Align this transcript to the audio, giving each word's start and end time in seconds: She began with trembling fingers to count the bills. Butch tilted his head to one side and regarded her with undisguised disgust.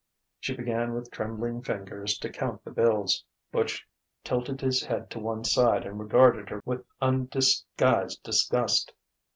She 0.39 0.55
began 0.57 0.95
with 0.95 1.11
trembling 1.11 1.61
fingers 1.61 2.17
to 2.17 2.31
count 2.31 2.63
the 2.65 2.71
bills. 2.71 3.23
Butch 3.51 3.87
tilted 4.23 4.59
his 4.61 4.81
head 4.83 5.11
to 5.11 5.19
one 5.19 5.43
side 5.43 5.85
and 5.85 5.99
regarded 5.99 6.49
her 6.49 6.59
with 6.65 6.83
undisguised 6.99 8.23
disgust. 8.23 8.93